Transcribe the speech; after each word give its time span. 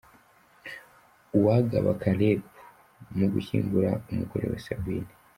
Uwagaba 1.37 1.89
Caleb 2.01 2.41
mu 3.17 3.25
gushyingura 3.33 3.91
umugore 4.11 4.45
we 4.51 4.57
Sabine 4.65 5.11